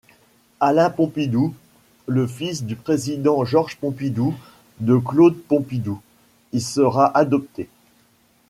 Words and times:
Alain 0.59 0.89
Pompidou, 0.89 1.53
le 2.07 2.25
fils 2.25 2.63
du 2.63 2.75
président 2.75 3.45
Georges 3.45 3.77
Pompidou 3.77 4.33
de 4.79 4.97
Claude 4.97 5.37
Pompidou, 5.37 6.01
y 6.53 6.59
sera 6.59 7.15
adopté. 7.15 7.69